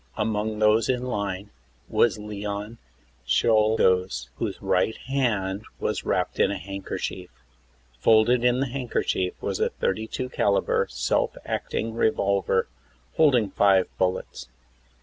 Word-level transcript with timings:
Among 0.17 0.57
those 0.57 0.89
in 0.89 1.03
line 1.03 1.51
was 1.87 2.17
Leon 2.17 2.79
Czolgosz, 3.23 4.29
whose 4.37 4.59
right 4.59 4.97
hand 4.97 5.61
was 5.79 6.03
wrapped 6.05 6.39
in 6.39 6.49
a 6.49 6.57
handkerchief. 6.57 7.29
Folded 7.99 8.43
in 8.43 8.61
the 8.61 8.69
handkerchief 8.69 9.35
was 9.43 9.59
a 9.59 9.69
32 9.69 10.29
caliber 10.29 10.87
self 10.89 11.37
acting 11.45 11.93
revolver 11.93 12.67
holding 13.17 13.51
five 13.51 13.95
bullets. 13.99 14.49